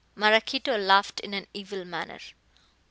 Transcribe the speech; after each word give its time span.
Maraquito 0.15 0.75
laughed 0.83 1.19
in 1.19 1.35
an 1.35 1.45
evil 1.53 1.85
manner. 1.85 2.17